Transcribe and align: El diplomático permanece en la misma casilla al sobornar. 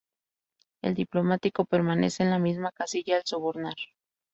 El 0.81 0.95
diplomático 0.95 1.63
permanece 1.65 2.23
en 2.23 2.31
la 2.31 2.39
misma 2.39 2.71
casilla 2.71 3.17
al 3.17 3.23
sobornar. 3.23 3.75